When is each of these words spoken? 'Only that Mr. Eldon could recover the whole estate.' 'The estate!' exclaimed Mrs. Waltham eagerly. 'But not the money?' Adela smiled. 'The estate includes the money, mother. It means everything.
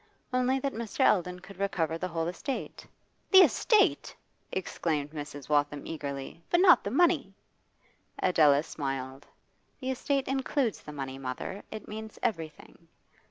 'Only 0.33 0.57
that 0.59 0.73
Mr. 0.73 1.01
Eldon 1.05 1.41
could 1.41 1.59
recover 1.59 1.95
the 1.95 2.07
whole 2.07 2.25
estate.' 2.25 2.87
'The 3.29 3.43
estate!' 3.43 4.15
exclaimed 4.51 5.11
Mrs. 5.11 5.47
Waltham 5.47 5.85
eagerly. 5.85 6.41
'But 6.49 6.59
not 6.61 6.83
the 6.83 6.89
money?' 6.89 7.35
Adela 8.17 8.63
smiled. 8.63 9.27
'The 9.79 9.91
estate 9.91 10.27
includes 10.27 10.81
the 10.81 10.91
money, 10.91 11.19
mother. 11.19 11.61
It 11.69 11.87
means 11.87 12.17
everything. 12.23 12.87